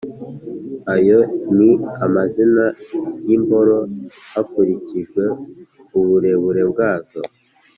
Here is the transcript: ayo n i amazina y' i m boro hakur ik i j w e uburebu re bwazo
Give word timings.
ayo 0.95 1.19
n 1.55 1.57
i 1.67 1.69
amazina 2.05 2.65
y' 3.27 3.31
i 3.35 3.37
m 3.41 3.43
boro 3.49 3.77
hakur 4.33 4.67
ik 4.75 4.87
i 5.01 5.03
j 5.09 5.11
w 5.13 5.15
e 5.23 5.27
uburebu 5.99 6.47
re 6.55 6.63
bwazo 6.71 7.21